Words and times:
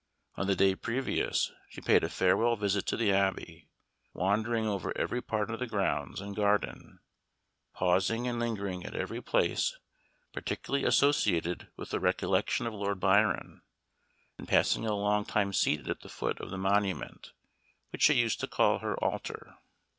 On 0.33 0.47
the 0.47 0.55
day 0.55 0.73
previous, 0.73 1.51
she 1.69 1.79
paid 1.79 2.03
a 2.03 2.09
farewell 2.09 2.55
visit 2.55 2.87
to 2.87 2.97
the 2.97 3.11
Abbey; 3.11 3.69
wandering 4.15 4.65
over 4.65 4.91
every 4.97 5.21
part 5.21 5.51
of 5.51 5.59
the 5.59 5.67
grounds 5.67 6.19
and 6.19 6.35
garden; 6.35 7.01
pausing 7.75 8.27
and 8.27 8.39
lingering 8.39 8.83
at 8.83 8.95
every 8.95 9.21
place 9.21 9.77
particularly 10.33 10.85
associated 10.87 11.69
with 11.77 11.91
the 11.91 11.99
recollection 11.99 12.65
of 12.65 12.73
Lord 12.73 12.99
Byron; 12.99 13.61
and 14.39 14.47
passing 14.47 14.87
a 14.87 14.95
long 14.95 15.23
time 15.23 15.53
seated 15.53 15.87
at 15.87 15.99
the 15.99 16.09
foot 16.09 16.39
of 16.41 16.49
the 16.49 16.57
monument, 16.57 17.33
which 17.91 18.01
she 18.01 18.15
used 18.15 18.39
to 18.39 18.47
call 18.47 18.79
"her 18.79 18.97
altar." 19.03 19.59